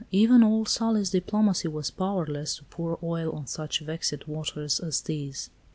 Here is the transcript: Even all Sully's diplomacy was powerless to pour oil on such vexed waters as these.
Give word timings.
Even 0.09 0.41
all 0.41 0.65
Sully's 0.65 1.11
diplomacy 1.11 1.67
was 1.67 1.91
powerless 1.91 2.55
to 2.55 2.63
pour 2.63 2.97
oil 3.03 3.31
on 3.33 3.45
such 3.45 3.81
vexed 3.81 4.27
waters 4.27 4.79
as 4.79 5.01
these. 5.01 5.51